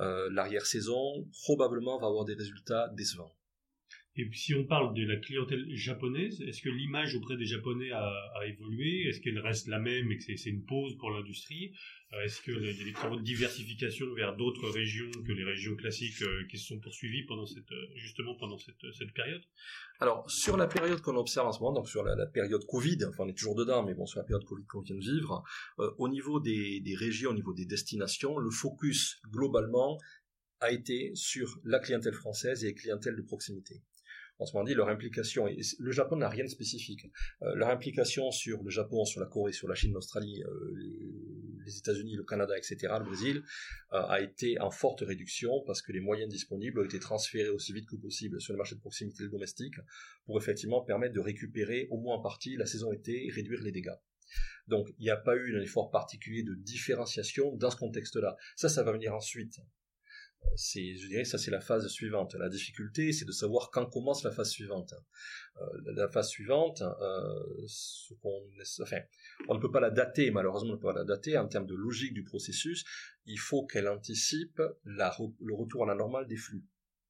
euh, 0.00 0.28
l'arrière-saison 0.32 1.28
probablement 1.42 1.98
va 1.98 2.06
avoir 2.06 2.24
des 2.24 2.34
résultats 2.34 2.88
décevants. 2.94 3.34
Et 4.14 4.28
si 4.34 4.54
on 4.54 4.64
parle 4.64 4.94
de 4.94 5.06
la 5.06 5.16
clientèle 5.16 5.64
japonaise, 5.74 6.42
est-ce 6.42 6.60
que 6.60 6.68
l'image 6.68 7.14
auprès 7.14 7.38
des 7.38 7.46
Japonais 7.46 7.92
a, 7.92 8.12
évolué? 8.46 9.08
Est-ce 9.08 9.20
qu'elle 9.22 9.38
reste 9.38 9.68
la 9.68 9.78
même 9.78 10.12
et 10.12 10.18
que 10.18 10.24
c'est 10.24 10.50
une 10.50 10.66
pause 10.66 10.98
pour 10.98 11.10
l'industrie? 11.10 11.72
Euh, 12.12 12.20
Est-ce 12.24 12.42
qu'il 12.42 12.62
y 12.62 12.82
a 12.82 12.84
des 12.84 12.92
travaux 12.92 13.16
de 13.16 13.22
diversification 13.22 14.12
vers 14.12 14.36
d'autres 14.36 14.68
régions 14.68 15.10
que 15.26 15.32
les 15.32 15.44
régions 15.44 15.76
classiques 15.76 16.20
euh, 16.20 16.46
qui 16.50 16.58
se 16.58 16.66
sont 16.66 16.78
poursuivies 16.78 17.24
pendant 17.24 17.46
cette, 17.46 17.72
euh, 17.72 17.86
justement 17.96 18.34
pendant 18.34 18.58
cette, 18.58 18.84
cette 18.92 19.14
période? 19.14 19.40
Alors 19.98 20.30
sur 20.30 20.58
la 20.58 20.66
période 20.66 21.00
qu'on 21.00 21.16
observe 21.16 21.46
en 21.46 21.52
ce 21.52 21.60
moment, 21.60 21.72
donc 21.72 21.88
sur 21.88 22.04
la, 22.04 22.26
période 22.26 22.66
Covid, 22.66 22.98
enfin 23.08 23.24
on 23.24 23.28
est 23.28 23.38
toujours 23.38 23.54
dedans, 23.54 23.82
mais 23.82 23.94
bon 23.94 24.04
sur 24.04 24.18
la 24.18 24.24
période 24.24 24.44
Covid 24.44 24.66
qu'on 24.66 24.82
vient 24.82 24.96
de 24.96 25.00
vivre, 25.00 25.42
au 25.78 26.08
niveau 26.08 26.38
des, 26.38 26.80
des 26.80 26.96
régions, 26.96 27.30
au 27.30 27.34
niveau 27.34 27.54
des 27.54 27.64
destinations, 27.64 28.36
le 28.36 28.50
focus 28.50 29.22
globalement 29.30 29.98
a 30.60 30.70
été 30.70 31.12
sur 31.14 31.58
la 31.64 31.78
clientèle 31.78 32.14
française 32.14 32.62
et 32.62 32.68
les 32.68 32.74
clientèles 32.74 33.16
de 33.16 33.22
proximité 33.22 33.82
moment 34.52 34.64
dit, 34.64 34.74
leur 34.74 34.88
implication, 34.88 35.46
et 35.46 35.60
le 35.78 35.92
Japon 35.92 36.16
n'a 36.16 36.28
rien 36.28 36.44
de 36.44 36.48
spécifique, 36.48 37.06
euh, 37.42 37.54
leur 37.54 37.68
implication 37.68 38.30
sur 38.30 38.62
le 38.62 38.70
Japon, 38.70 39.04
sur 39.04 39.20
la 39.20 39.26
Corée, 39.26 39.52
sur 39.52 39.68
la 39.68 39.74
Chine, 39.74 39.92
l'Australie, 39.92 40.42
euh, 40.42 40.74
les 41.64 41.78
États-Unis, 41.78 42.16
le 42.16 42.24
Canada, 42.24 42.56
etc., 42.56 42.76
le 42.98 43.04
Brésil, 43.04 43.42
euh, 43.92 44.02
a 44.02 44.20
été 44.20 44.60
en 44.60 44.70
forte 44.70 45.00
réduction 45.00 45.62
parce 45.66 45.82
que 45.82 45.92
les 45.92 46.00
moyens 46.00 46.30
disponibles 46.30 46.80
ont 46.80 46.84
été 46.84 46.98
transférés 46.98 47.50
aussi 47.50 47.72
vite 47.72 47.88
que 47.88 47.96
possible 47.96 48.40
sur 48.40 48.52
le 48.52 48.58
marché 48.58 48.74
de 48.74 48.80
proximité 48.80 49.28
domestique 49.28 49.74
pour 50.24 50.38
effectivement 50.38 50.82
permettre 50.82 51.14
de 51.14 51.20
récupérer 51.20 51.88
au 51.90 51.98
moins 51.98 52.16
en 52.16 52.22
partie 52.22 52.56
la 52.56 52.66
saison 52.66 52.92
été 52.92 53.26
et 53.26 53.30
réduire 53.30 53.62
les 53.62 53.72
dégâts. 53.72 53.96
Donc 54.66 54.88
il 54.98 55.02
n'y 55.02 55.10
a 55.10 55.16
pas 55.16 55.36
eu 55.36 55.56
un 55.58 55.62
effort 55.62 55.90
particulier 55.90 56.42
de 56.42 56.54
différenciation 56.54 57.54
dans 57.56 57.70
ce 57.70 57.76
contexte-là. 57.76 58.36
Ça, 58.56 58.68
ça 58.68 58.82
va 58.82 58.92
venir 58.92 59.14
ensuite 59.14 59.60
c'est, 60.56 60.96
je 60.96 61.06
dirais, 61.08 61.24
ça 61.24 61.38
c'est 61.38 61.50
la 61.50 61.60
phase 61.60 61.86
suivante. 61.88 62.34
La 62.34 62.48
difficulté, 62.48 63.12
c'est 63.12 63.24
de 63.24 63.32
savoir 63.32 63.70
quand 63.70 63.86
commence 63.86 64.22
la 64.22 64.30
phase 64.30 64.50
suivante. 64.50 64.94
Euh, 65.60 65.92
la 65.94 66.08
phase 66.08 66.28
suivante, 66.28 66.82
euh, 66.82 67.66
on 69.48 69.54
ne 69.54 69.60
peut 69.60 69.70
pas 69.70 69.80
la 69.80 69.90
dater, 69.90 70.30
malheureusement, 70.30 70.70
on 70.70 70.76
ne 70.76 70.80
peut 70.80 70.88
pas 70.88 70.92
la 70.92 71.04
dater 71.04 71.38
en 71.38 71.48
termes 71.48 71.66
de 71.66 71.74
logique 71.74 72.14
du 72.14 72.22
processus. 72.22 72.84
Il 73.26 73.38
faut 73.38 73.66
qu'elle 73.66 73.88
anticipe 73.88 74.60
le 74.84 75.54
retour 75.54 75.84
à 75.84 75.86
la 75.86 75.94
normale 75.94 76.26
des 76.26 76.36
flux. 76.36 76.64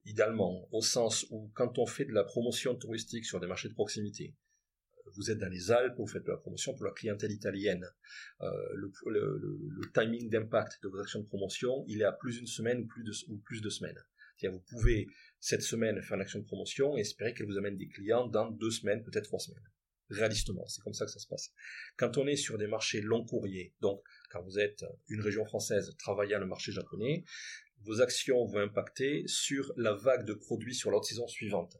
Idéalement, 0.05 0.69
au 0.73 0.83
sens 0.83 1.27
où 1.31 1.51
quand 1.55 1.79
on 1.79 1.87
fait 1.87 2.05
de 2.05 2.13
la 2.13 2.25
promotion 2.25 2.75
touristique 2.75 3.25
sur 3.25 3.39
des 3.39 3.47
marchés 3.47 3.69
de 3.69 3.75
proximité, 3.75 4.35
vous 5.17 5.31
êtes 5.31 5.39
dans 5.39 5.49
les 5.49 5.71
Alpes, 5.71 5.95
vous 5.97 6.07
faites 6.07 6.25
de 6.25 6.31
la 6.31 6.37
promotion 6.37 6.75
pour 6.75 6.85
la 6.85 6.93
clientèle 6.93 7.33
italienne. 7.33 7.87
Euh, 8.41 8.51
le, 8.75 8.91
timing 9.95 10.31
d'impact 10.31 10.83
de 10.83 10.89
vos 10.89 10.99
actions 10.99 11.21
de 11.21 11.27
promotion, 11.27 11.85
il 11.89 12.01
est 12.01 12.05
à 12.05 12.13
plus 12.13 12.39
d'une 12.39 12.47
semaine 12.47 12.81
ou 12.81 12.87
plus 12.87 13.05
de, 13.05 13.13
ou 13.29 13.39
plus 13.39 13.61
de 13.61 13.71
semaines. 13.71 13.99
C'est-à-dire 14.37 14.59
vous 14.59 14.65
pouvez 14.69 15.09
cette 15.41 15.63
semaine 15.63 16.01
faire 16.03 16.17
une 16.17 16.23
action 16.23 16.39
de 16.39 16.45
promotion 16.45 16.97
et 16.97 17.01
espérer 17.01 17.35
qu'elle 17.35 17.47
vous 17.47 17.59
amène 17.59 17.77
des 17.77 17.89
clients 17.89 18.27
dans 18.27 18.51
deux 18.51 18.71
semaines, 18.71 19.03
peut-être 19.03 19.25
trois 19.25 19.39
semaines. 19.39 19.63
Réalistement, 20.11 20.67
c'est 20.67 20.83
comme 20.83 20.93
ça 20.93 21.05
que 21.07 21.11
ça 21.11 21.19
se 21.19 21.27
passe. 21.27 21.53
Quand 21.97 22.19
on 22.19 22.27
est 22.27 22.37
sur 22.37 22.59
des 22.59 22.67
marchés 22.67 23.01
long 23.01 23.25
courriers, 23.25 23.75
donc 23.81 24.03
quand 24.31 24.43
vous 24.43 24.59
êtes 24.59 24.85
une 25.09 25.21
région 25.21 25.45
française 25.45 25.95
travaillant 25.99 26.39
le 26.39 26.47
marché 26.47 26.73
japonais, 26.73 27.25
vos 27.85 28.01
actions 28.01 28.45
vont 28.45 28.61
impacter 28.61 29.25
sur 29.27 29.73
la 29.77 29.95
vague 29.95 30.25
de 30.25 30.35
produits 30.35 30.75
sur 30.75 30.91
l'autre 30.91 31.07
saison 31.07 31.27
suivante. 31.27 31.77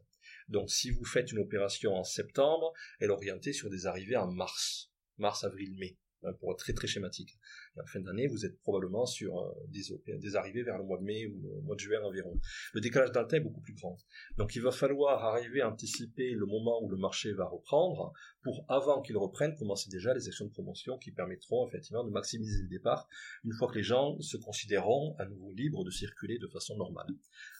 Donc 0.49 0.69
si 0.69 0.91
vous 0.91 1.05
faites 1.05 1.31
une 1.31 1.39
opération 1.39 1.95
en 1.95 2.03
septembre, 2.03 2.73
elle 2.99 3.09
est 3.09 3.13
orientée 3.13 3.53
sur 3.53 3.69
des 3.69 3.85
arrivées 3.85 4.17
en 4.17 4.31
mars, 4.31 4.91
mars, 5.17 5.43
avril, 5.43 5.75
mai, 5.77 5.97
hein, 6.23 6.33
pour 6.39 6.51
être 6.51 6.59
très 6.59 6.73
très 6.73 6.87
schématique. 6.87 7.37
Et 7.75 7.81
en 7.81 7.85
fin 7.85 7.99
d'année, 7.99 8.27
vous 8.27 8.45
êtes 8.45 8.59
probablement 8.59 9.05
sur 9.05 9.39
euh, 9.39 9.51
des, 9.69 10.35
arrivées 10.35 10.63
vers 10.63 10.77
le 10.77 10.83
mois 10.83 10.97
de 10.97 11.03
mai 11.03 11.27
ou 11.27 11.41
le 11.41 11.61
mois 11.61 11.75
de 11.75 11.79
juin 11.79 12.01
environ. 12.03 12.39
Le 12.73 12.81
décalage 12.81 13.11
dans 13.11 13.21
le 13.21 13.27
temps 13.27 13.37
est 13.37 13.41
beaucoup 13.41 13.61
plus 13.61 13.73
grand. 13.73 13.97
Donc 14.37 14.55
il 14.55 14.61
va 14.61 14.71
falloir 14.71 15.23
arriver 15.23 15.61
à 15.61 15.69
anticiper 15.69 16.31
le 16.31 16.45
moment 16.45 16.83
où 16.83 16.89
le 16.89 16.97
marché 16.97 17.33
va 17.33 17.45
reprendre 17.45 18.13
pour, 18.43 18.65
avant 18.67 19.01
qu'il 19.01 19.17
reprenne, 19.17 19.55
commencer 19.55 19.89
déjà 19.89 20.13
les 20.13 20.27
actions 20.27 20.45
de 20.45 20.51
promotion 20.51 20.97
qui 20.97 21.11
permettront 21.11 21.67
effectivement 21.67 22.03
de 22.03 22.11
maximiser 22.11 22.63
le 22.63 22.69
départ 22.69 23.07
une 23.43 23.53
fois 23.53 23.69
que 23.69 23.75
les 23.75 23.83
gens 23.83 24.19
se 24.19 24.37
considéreront 24.37 25.15
à 25.19 25.25
nouveau 25.25 25.51
libres 25.53 25.83
de 25.83 25.91
circuler 25.91 26.37
de 26.37 26.47
façon 26.47 26.75
normale. 26.77 27.07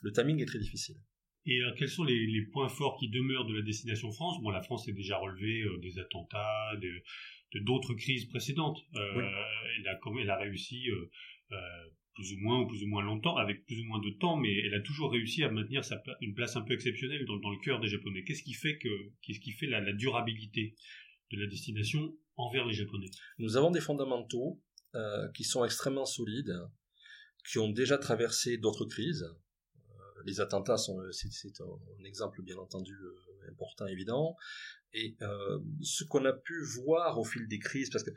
Le 0.02 0.12
timing 0.12 0.42
est 0.42 0.46
très 0.46 0.60
difficile. 0.60 0.98
Et 1.46 1.60
euh, 1.60 1.74
quels 1.78 1.90
sont 1.90 2.04
les, 2.04 2.26
les, 2.26 2.44
points 2.44 2.70
forts 2.70 2.98
qui 3.00 3.10
demeurent 3.10 3.46
de 3.46 3.54
la 3.54 3.62
destination 3.62 4.12
France? 4.12 4.42
Bon, 4.42 4.50
la 4.50 4.62
France 4.62 4.88
est 4.88 4.94
déjà 4.94 5.18
relevée 5.18 5.62
euh, 5.62 5.78
des 5.80 6.00
attentats, 6.00 6.76
de 6.78 7.02
d'autres 7.60 7.94
crises 7.94 8.26
précédentes. 8.26 8.80
Euh, 8.96 9.30
elle, 9.78 9.88
a, 9.88 10.00
elle 10.22 10.30
a 10.30 10.38
réussi 10.38 10.88
plus 12.16 12.34
ou 12.34 12.38
moins 12.38 12.62
ou 12.62 12.68
plus 12.68 12.84
ou 12.84 12.88
moins 12.88 13.04
longtemps, 13.04 13.36
avec 13.38 13.64
plus 13.66 13.80
ou 13.80 13.84
moins 13.84 14.00
de 14.00 14.10
temps, 14.10 14.38
mais 14.38 14.58
elle 14.66 14.74
a 14.74 14.80
toujours 14.80 15.12
réussi 15.12 15.44
à 15.44 15.52
maintenir 15.52 15.86
sa, 15.86 16.02
une 16.22 16.34
place 16.34 16.56
un 16.56 16.62
peu 16.62 16.74
exceptionnelle 16.74 17.26
dans, 17.26 17.38
dans 17.38 17.52
le 17.52 17.60
cœur 17.60 17.80
des 17.80 17.90
Japonais. 17.90 18.24
Qu'est-ce 18.24 18.42
qui 18.42 18.54
fait 18.54 18.80
que 18.80 18.90
qu'est-ce 19.22 19.40
qui 19.40 19.52
fait 19.52 19.68
la, 19.68 19.82
la, 19.82 19.94
durabilité 19.94 20.76
de 21.32 21.38
la 21.40 21.46
destination 21.46 22.16
envers 22.38 22.66
les 22.66 22.74
Japonais? 22.74 23.10
Nous 23.38 23.56
avons 23.56 23.70
des 23.70 23.82
fondamentaux 23.82 24.60
qui 25.36 25.44
sont 25.44 25.64
extrêmement 25.64 26.06
solides, 26.06 26.56
qui 27.48 27.60
ont 27.60 27.70
déjà 27.70 28.00
traversé 28.00 28.58
d'autres 28.58 28.86
crises 28.86 29.26
les 30.26 30.40
attentats 30.40 30.78
sont 30.78 31.00
c'est 31.12 31.62
un, 31.62 32.06
exemple 32.06 32.42
bien 32.44 32.58
entendu 32.58 32.96
important 33.50 33.88
évident 33.88 34.36
et 34.94 35.18
ce 35.82 36.04
qu'on 36.04 36.26
a 36.26 36.34
pu 36.34 36.54
voir 36.84 37.20
au 37.20 37.24
fil 37.24 37.48
des 37.48 37.60
crises 37.60 37.90
parce 37.90 38.04
que 38.04 38.12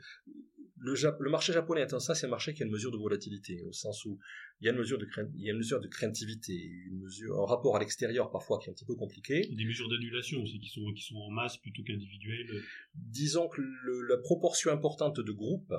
le, 0.79 1.29
marché 1.29 1.53
japonais 1.53 1.83
étant 1.83 1.99
ça, 1.99 2.15
c'est 2.15 2.27
un 2.27 2.29
marché 2.29 2.53
qui 2.53 2.63
a 2.63 2.65
une 2.65 2.71
mesure 2.71 2.91
de 2.91 2.97
volatilité, 2.97 3.63
au 3.63 3.71
sens 3.71 4.05
où 4.05 4.19
il 4.61 4.65
y 4.65 4.69
a 4.69 4.71
une 4.71 4.77
mesure 4.77 4.97
de, 4.97 5.07
il 5.35 5.43
y 5.43 5.49
a 5.49 5.51
une 5.51 5.57
mesure 5.57 5.79
de 5.79 5.87
craintivité, 5.87 6.53
une 6.53 6.99
mesure, 6.99 7.39
un 7.41 7.45
rapport 7.45 7.75
à 7.75 7.79
l'extérieur 7.79 8.29
parfois 8.31 8.59
qui 8.59 8.67
est 8.67 8.71
un 8.71 8.73
petit 8.73 8.85
peu 8.85 8.95
compliqué. 8.95 9.41
Des 9.41 9.65
mesures 9.65 9.89
d'annulation 9.89 10.41
aussi 10.41 10.59
qui 10.59 10.69
sont, 10.69 10.85
qui 10.93 11.03
sont 11.03 11.15
en 11.15 11.31
masse 11.31 11.57
plutôt 11.57 11.83
qu'individuelles. 11.83 12.63
Disons 12.93 13.47
que 13.47 13.61
la 14.07 14.17
proportion 14.17 14.71
importante 14.71 15.19
de 15.19 15.31
groupes 15.31 15.73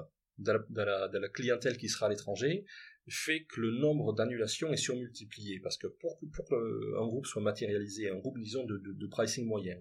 la, 0.44 0.58
de 0.58 1.18
la, 1.18 1.28
clientèle 1.28 1.76
qui 1.76 1.88
sera 1.88 2.06
à 2.06 2.08
l'étranger 2.08 2.64
fait 3.10 3.44
que 3.44 3.60
le 3.60 3.72
nombre 3.72 4.12
d'annulations 4.14 4.72
est 4.72 4.76
surmultiplié 4.76 5.60
parce 5.60 5.76
que 5.76 5.86
pour, 5.86 6.18
qu'un 6.18 7.06
groupe 7.06 7.26
soit 7.26 7.42
matérialisé, 7.42 8.10
un 8.10 8.16
groupe 8.16 8.38
disons 8.38 8.64
de, 8.64 9.06
pricing 9.06 9.46
moyen, 9.46 9.76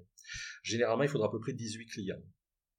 généralement 0.63 1.03
il 1.03 1.09
faudra 1.09 1.27
à 1.27 1.31
peu 1.31 1.39
près 1.39 1.53
18 1.53 1.85
clients 1.85 2.21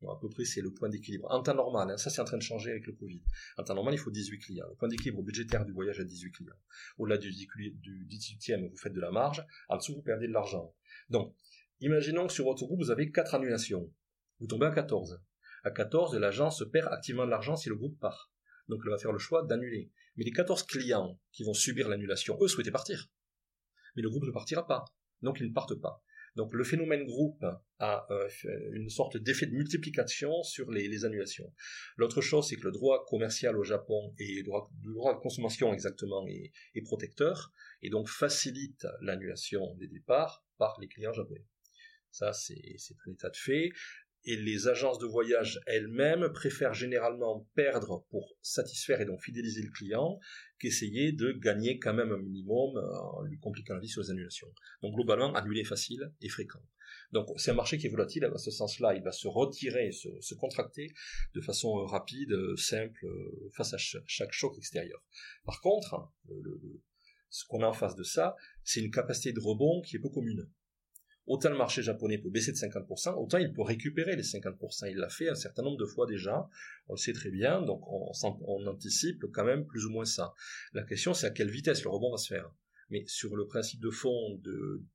à 0.07 0.17
peu 0.21 0.29
près, 0.29 0.45
c'est 0.45 0.61
le 0.61 0.73
point 0.73 0.89
d'équilibre. 0.89 1.27
En 1.31 1.43
temps 1.43 1.55
normal, 1.55 1.91
hein, 1.91 1.97
ça 1.97 2.11
c'est 2.11 2.21
en 2.21 2.25
train 2.25 2.37
de 2.37 2.43
changer 2.43 2.71
avec 2.71 2.87
le 2.87 2.93
Covid. 2.93 3.21
En 3.57 3.65
temps 3.65 3.75
normal, 3.75 3.95
il 3.95 3.99
faut 3.99 4.11
18 4.11 4.39
clients. 4.39 4.67
Le 4.69 4.77
point 4.77 4.89
d'équilibre 4.89 5.23
budgétaire 5.23 5.65
du 5.65 5.73
voyage 5.73 5.99
à 5.99 6.05
18 6.05 6.31
clients. 6.31 6.55
Au-delà 6.99 7.19
du, 7.19 7.33
du 7.33 8.07
18e, 8.07 8.71
vous 8.71 8.77
faites 8.77 8.93
de 8.93 9.01
la 9.01 9.11
marge. 9.11 9.45
En 9.69 9.77
dessous, 9.77 9.97
vous 9.97 10.03
perdez 10.03 10.29
de 10.29 10.33
l'argent. 10.33 10.73
Donc, 11.11 11.35
imaginons 11.81 12.29
que 12.29 12.33
sur 12.33 12.45
votre 12.45 12.65
groupe, 12.65 12.79
vous 12.79 12.93
avez 12.93 13.11
4 13.11 13.35
annulations. 13.35 13.93
Vous 14.39 14.47
tombez 14.47 14.67
à 14.67 14.71
14. 14.71 15.21
À 15.65 15.71
14, 15.73 16.15
l'agence 16.17 16.65
perd 16.73 16.93
activement 16.93 17.25
de 17.25 17.31
l'argent 17.31 17.57
si 17.57 17.69
le 17.69 17.75
groupe 17.75 17.99
part. 17.99 18.31
Donc, 18.69 18.81
elle 18.85 18.91
va 18.91 18.99
faire 18.99 19.13
le 19.13 19.19
choix 19.19 19.45
d'annuler. 19.45 19.91
Mais 20.17 20.25
les 20.25 20.33
14 20.33 20.65
clients 20.65 21.19
qui 21.33 21.45
vont 21.45 21.55
subir 21.55 21.89
l'annulation, 21.89 22.37
eux 22.41 22.49
souhaitaient 22.49 22.71
partir. 22.71 23.09
Mais 23.97 24.03
le 24.03 24.11
groupe 24.11 24.25
ne 24.25 24.31
partira 24.31 24.67
pas. 24.67 24.85
Donc, 25.23 25.39
ils 25.41 25.49
ne 25.49 25.53
partent 25.53 25.81
pas. 25.81 26.03
Donc 26.39 26.55
le 26.55 26.63
phénomène 26.63 27.05
groupe 27.05 27.45
a 27.81 28.07
euh, 28.13 28.29
une 28.73 28.91
sorte 28.91 29.17
d'effet 29.17 29.47
de 29.47 29.57
multiplication 29.57 30.45
sur 30.45 30.71
les, 30.71 31.05
annulations. 31.05 31.53
L'autre 31.97 32.21
chose, 32.21 32.49
c'est 32.49 32.55
que 32.55 32.65
le 32.65 32.71
droit 32.71 33.05
commercial 33.07 33.57
au 33.59 33.65
Japon 33.65 34.15
et 34.21 34.43
le 34.43 34.45
droit, 34.45 34.71
de 35.15 35.21
consommation 35.21 35.73
exactement 35.73 36.25
est 36.29 36.83
protecteur 36.83 37.53
et 37.83 37.91
donc 37.91 38.09
facilite 38.09 38.87
l'annulation 39.01 39.75
des 39.81 39.89
départs 39.89 40.45
par 40.59 40.79
les 40.81 40.87
clients 40.87 41.13
japonais. 41.13 41.45
Ça, 42.13 42.33
c'est 42.33 42.77
un 43.07 43.13
état 43.13 43.31
de 43.31 43.37
fait 43.37 43.71
et 44.29 44.37
les 44.37 44.69
agences 44.69 44.99
de 44.99 45.07
voyage 45.07 45.59
elles-mêmes 45.67 46.29
préfèrent 46.35 46.75
généralement 46.75 47.49
perdre 47.55 48.05
pour 48.11 48.37
satisfaire 48.43 49.01
et 49.01 49.07
donc 49.07 49.23
fidéliser 49.23 49.63
le 49.63 49.71
client 49.71 50.21
qu'essayer 50.59 51.13
de 51.13 51.33
gagner 51.33 51.79
quand 51.79 51.95
même 51.95 52.13
un 52.13 52.19
minimum 52.19 52.77
en 52.77 53.23
lui 53.23 53.39
compliquant 53.39 53.75
la 53.75 53.81
vie 53.81 53.89
sur 53.89 54.03
les 54.03 54.11
annulations. 54.11 54.49
Donc 54.83 54.95
globalement, 54.95 55.33
annuler 55.35 55.65
facile 55.65 56.13
et 56.21 56.29
fréquent. 56.29 56.61
Donc 57.13 57.27
c'est 57.37 57.53
un 57.53 57.55
marché 57.55 57.79
qui 57.79 57.87
est 57.87 57.91
volatile, 57.91 58.27
à 58.27 58.37
ce 58.37 58.51
sens-là, 58.51 58.95
il 58.95 59.03
va 59.03 59.13
se 59.13 59.29
retirer, 59.29 59.93
se, 59.93 60.09
se 60.21 60.35
contracter 60.35 60.93
de 61.35 61.41
façon 61.41 61.73
rapide, 61.87 62.37
simple, 62.57 63.07
face 63.55 63.73
à 63.73 63.79
chaque 63.79 64.33
choc 64.33 64.59
extérieur. 64.59 65.03
Par 65.47 65.63
contre, 65.63 66.13
ce 67.31 67.47
qu'on 67.47 67.63
a 67.63 67.67
en 67.67 67.73
face 67.73 67.95
de 67.95 68.03
ça, 68.03 68.37
c'est 68.63 68.81
une 68.81 68.91
capacité 68.91 69.33
de 69.33 69.41
rebond 69.41 69.81
qui 69.81 69.97
est 69.97 70.01
peu 70.01 70.11
commune. 70.11 70.51
Autant 71.29 71.51
le 71.51 71.59
marché 71.59 71.83
japonais 71.83 72.17
peut 72.17 72.31
baisser 72.31 72.53
de 72.53 72.57
50%, 72.57 73.15
autant 73.23 73.37
il 73.37 73.53
peut 73.53 73.61
récupérer 73.61 74.17
les 74.17 74.23
50%. 74.23 74.91
Il 74.91 74.97
l'a 74.97 75.11
fait 75.11 75.29
un 75.29 75.35
certain 75.35 75.63
nombre 75.63 75.77
de 75.77 75.85
fois 75.85 76.07
déjà, 76.07 76.49
on 76.89 76.95
le 76.95 76.99
sait 76.99 77.13
très 77.13 77.31
bien, 77.31 77.61
donc 77.61 77.83
on, 77.87 78.67
anticipe 78.67 79.27
quand 79.31 79.45
même 79.45 79.67
plus 79.67 79.85
ou 79.85 79.91
moins 79.91 80.07
ça. 80.07 80.33
La 80.73 80.85
question 80.85 81.13
c'est 81.13 81.27
à 81.27 81.31
quelle 81.31 81.51
vitesse 81.51 81.85
le 81.85 81.91
rebond 81.91 82.11
va 82.11 82.17
se 82.17 82.29
faire. 82.29 82.51
Mais 82.89 83.05
sur 83.07 83.37
le 83.37 83.47
principe 83.47 83.81
de 83.81 83.91
fond 83.91 84.41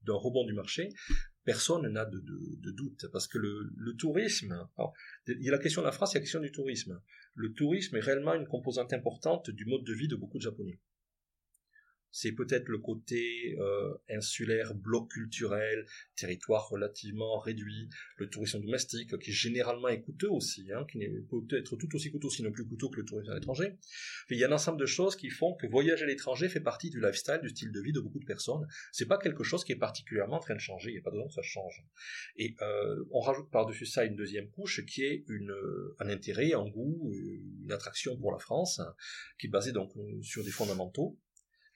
d'un 0.01 0.15
rebond 0.15 0.43
du 0.43 0.53
marché, 0.53 0.89
personne 1.43 1.87
n'a 1.87 2.05
de, 2.05 2.19
doute, 2.71 3.05
parce 3.11 3.27
que 3.27 3.37
le, 3.37 3.95
tourisme, 3.99 4.67
il 5.27 5.43
y 5.43 5.49
a 5.49 5.51
la 5.51 5.59
question 5.59 5.81
de 5.81 5.85
la 5.85 5.91
France, 5.91 6.13
il 6.13 6.15
y 6.15 6.17
a 6.17 6.19
la 6.21 6.23
question 6.23 6.39
du 6.39 6.51
tourisme. 6.51 6.99
Le 7.35 7.53
tourisme 7.53 7.95
est 7.95 7.99
réellement 7.99 8.33
une 8.33 8.47
composante 8.47 8.91
importante 8.91 9.51
du 9.51 9.65
mode 9.65 9.83
de 9.83 9.93
vie 9.93 10.07
de 10.07 10.15
beaucoup 10.15 10.39
de 10.39 10.43
Japonais 10.43 10.79
c'est 12.13 12.31
peut-être 12.31 12.69
le 12.69 12.77
côté 12.77 13.57
euh, 13.59 13.91
insulaire, 14.07 14.75
bloc 14.75 15.11
culturel, 15.11 15.85
territoire 16.15 16.69
relativement 16.69 17.39
réduit, 17.39 17.89
le 18.17 18.29
tourisme 18.29 18.61
domestique 18.61 19.17
qui 19.17 19.31
généralement 19.31 19.87
est 19.87 20.01
coûteux 20.01 20.29
aussi, 20.29 20.71
hein, 20.71 20.85
qui 20.89 20.99
peut 21.29 21.57
être 21.57 21.75
tout 21.75 21.95
aussi 21.95 22.11
coûteux, 22.11 22.29
sinon 22.29 22.51
plus 22.51 22.67
coûteux 22.67 22.87
que 22.89 22.97
le 22.97 23.05
tourisme 23.05 23.31
à 23.31 23.35
l'étranger. 23.35 23.77
Il 24.29 24.37
y 24.37 24.43
a 24.43 24.47
un 24.47 24.51
ensemble 24.51 24.79
de 24.79 24.85
choses 24.85 25.15
qui 25.15 25.31
font 25.31 25.55
que 25.55 25.65
voyager 25.65 26.03
à 26.03 26.07
l'étranger 26.07 26.49
fait 26.49 26.61
partie 26.61 26.91
du 26.91 27.01
lifestyle, 27.01 27.39
du 27.41 27.49
style 27.49 27.71
de 27.71 27.81
vie 27.81 27.93
de 27.93 27.99
beaucoup 27.99 28.19
de 28.19 28.25
personnes. 28.25 28.67
C'est 28.91 29.07
pas 29.07 29.17
quelque 29.17 29.43
chose 29.43 29.63
qui 29.63 29.71
est 29.71 29.77
particulièrement 29.77 30.37
en 30.37 30.39
train 30.39 30.53
de 30.53 30.59
changer, 30.59 30.91
il 30.91 30.93
n'y 30.93 30.99
a 30.99 31.03
pas 31.03 31.09
de 31.09 31.17
que 31.27 31.33
ça 31.33 31.41
change. 31.41 31.83
Et 32.37 32.55
euh, 32.61 33.03
on 33.11 33.21
rajoute 33.21 33.49
par-dessus 33.49 33.87
ça 33.87 34.05
une 34.05 34.15
deuxième 34.15 34.49
couche 34.51 34.85
qui 34.85 35.03
est 35.03 35.23
une, 35.27 35.55
un 35.99 36.09
intérêt, 36.09 36.53
un 36.53 36.69
goût, 36.69 37.11
une 37.11 37.71
attraction 37.71 38.15
pour 38.17 38.31
la 38.31 38.37
France, 38.37 38.81
qui 39.39 39.47
est 39.47 39.49
basée 39.49 39.71
donc 39.71 39.91
sur 40.21 40.43
des 40.43 40.51
fondamentaux 40.51 41.17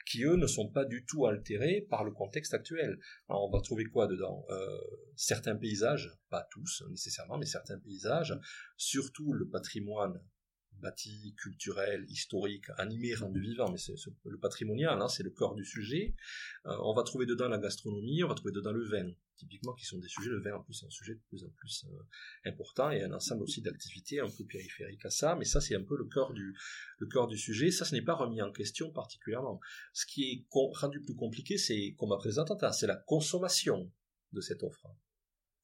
qui 0.09 0.23
eux 0.23 0.35
ne 0.35 0.47
sont 0.47 0.69
pas 0.69 0.85
du 0.85 1.05
tout 1.05 1.25
altérés 1.25 1.85
par 1.89 2.03
le 2.03 2.11
contexte 2.11 2.53
actuel. 2.53 2.97
Alors 3.29 3.47
on 3.47 3.51
va 3.51 3.61
trouver 3.61 3.85
quoi 3.85 4.07
dedans? 4.07 4.45
Euh, 4.49 4.77
Certains 5.15 5.55
paysages, 5.55 6.11
pas 6.29 6.47
tous 6.51 6.83
nécessairement, 6.89 7.37
mais 7.37 7.45
certains 7.45 7.79
paysages, 7.79 8.37
surtout 8.77 9.33
le 9.33 9.47
patrimoine 9.47 10.21
bâti, 10.81 11.33
culturel, 11.37 12.05
historique, 12.09 12.65
animé, 12.77 13.13
rendu 13.15 13.41
vivant, 13.41 13.71
mais 13.71 13.77
c'est 13.77 13.93
le 14.25 14.37
patrimonial, 14.37 15.01
hein, 15.01 15.07
c'est 15.07 15.23
le 15.23 15.31
corps 15.31 15.55
du 15.55 15.65
sujet. 15.65 16.15
Euh, 16.65 16.75
on 16.83 16.93
va 16.93 17.03
trouver 17.03 17.25
dedans 17.25 17.47
la 17.47 17.57
gastronomie, 17.57 18.23
on 18.23 18.27
va 18.27 18.35
trouver 18.35 18.51
dedans 18.51 18.71
le 18.71 18.83
vin, 18.83 19.11
typiquement 19.35 19.73
qui 19.73 19.85
sont 19.85 19.97
des 19.97 20.07
sujets, 20.07 20.29
le 20.29 20.41
vin 20.41 20.55
en 20.55 20.63
plus 20.63 20.73
c'est 20.73 20.85
un 20.85 20.91
sujet 20.91 21.15
de 21.15 21.21
plus 21.29 21.43
en 21.43 21.49
plus 21.49 21.85
euh, 21.87 22.49
important, 22.49 22.91
et 22.91 23.03
un 23.03 23.13
ensemble 23.13 23.43
aussi 23.43 23.61
d'activités 23.61 24.19
un 24.19 24.29
peu 24.29 24.45
périphériques 24.45 25.05
à 25.05 25.09
ça, 25.09 25.35
mais 25.35 25.45
ça 25.45 25.61
c'est 25.61 25.75
un 25.75 25.83
peu 25.83 25.97
le 25.97 26.05
corps 26.05 26.33
du, 26.33 26.55
du 26.99 27.37
sujet, 27.37 27.71
ça 27.71 27.85
ce 27.85 27.93
n'est 27.95 28.03
pas 28.03 28.15
remis 28.15 28.41
en 28.41 28.51
question 28.51 28.91
particulièrement. 28.91 29.59
Ce 29.93 30.05
qui 30.05 30.23
est 30.31 30.45
rendu 30.51 31.01
plus 31.01 31.15
compliqué, 31.15 31.57
c'est, 31.57 31.95
comme 31.97 32.11
à 32.11 32.17
présent, 32.17 32.45
c'est 32.71 32.87
la 32.87 32.95
consommation 32.95 33.91
de 34.33 34.41
cette 34.41 34.63
offre. 34.63 34.87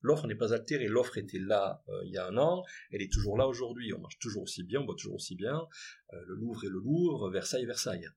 L'offre 0.03 0.27
n'est 0.27 0.35
pas 0.35 0.53
altérée. 0.53 0.87
L'offre 0.87 1.17
était 1.17 1.39
là 1.39 1.81
euh, 1.89 2.01
il 2.05 2.11
y 2.11 2.17
a 2.17 2.27
un 2.27 2.37
an, 2.37 2.63
elle 2.91 3.01
est 3.01 3.11
toujours 3.11 3.37
là 3.37 3.47
aujourd'hui. 3.47 3.93
On 3.93 3.99
marche 3.99 4.19
toujours 4.19 4.43
aussi 4.43 4.63
bien, 4.63 4.81
on 4.81 4.85
boit 4.85 4.95
toujours 4.95 5.15
aussi 5.15 5.35
bien. 5.35 5.59
Euh, 6.13 6.21
le 6.27 6.35
Louvre 6.35 6.63
et 6.65 6.69
le 6.69 6.79
Louvre, 6.79 7.31
Versailles, 7.31 7.65
Versailles. 7.65 8.07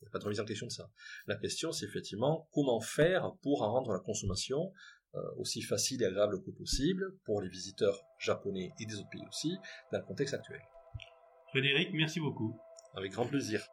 Il 0.00 0.04
n'y 0.04 0.08
a 0.08 0.10
pas 0.10 0.18
de 0.18 0.24
remise 0.24 0.38
en 0.38 0.44
question 0.44 0.66
de 0.66 0.72
ça. 0.72 0.90
La 1.26 1.36
question, 1.36 1.72
c'est 1.72 1.86
effectivement 1.86 2.48
comment 2.52 2.80
faire 2.80 3.32
pour 3.42 3.62
en 3.62 3.72
rendre 3.72 3.92
la 3.92 3.98
consommation 3.98 4.72
euh, 5.14 5.20
aussi 5.38 5.62
facile 5.62 6.02
et 6.02 6.06
agréable 6.06 6.42
que 6.44 6.50
possible 6.50 7.16
pour 7.24 7.40
les 7.40 7.48
visiteurs 7.48 7.98
japonais 8.18 8.70
et 8.78 8.86
des 8.86 8.94
autres 8.96 9.08
pays 9.08 9.24
aussi, 9.28 9.56
dans 9.90 9.98
le 9.98 10.04
contexte 10.04 10.34
actuel. 10.34 10.60
Frédéric, 11.48 11.88
merci 11.94 12.20
beaucoup. 12.20 12.60
Avec 12.94 13.12
grand 13.12 13.26
plaisir. 13.26 13.66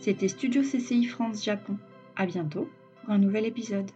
C'était 0.00 0.28
Studio 0.28 0.62
CCI 0.62 1.04
France 1.04 1.44
Japon. 1.44 1.78
À 2.16 2.26
bientôt 2.26 2.68
un 3.08 3.18
nouvel 3.18 3.46
épisode. 3.46 3.90